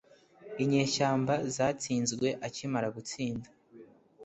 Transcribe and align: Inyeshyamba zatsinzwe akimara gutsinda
Inyeshyamba 0.63 1.33
zatsinzwe 1.55 2.27
akimara 2.47 2.87
gutsinda 2.95 3.47